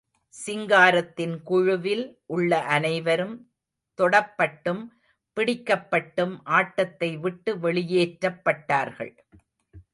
சிங்காரத்தின் 0.33 1.35
குழுவில் 1.43 2.03
உள்ள 2.25 2.59
அனைவரும் 2.59 3.35
தொடப்பட்டும், 3.99 4.81
பிடிக்கப்பட்டும் 5.37 6.35
ஆட்டத்தை 6.43 7.17
விட்டு 7.17 7.53
வெளியேற்றப்பட்டார்கள். 7.57 9.13